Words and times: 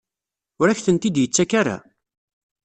Ur 0.61 0.67
ak-tent-id-yettak 0.67 1.51
ara? 1.61 1.77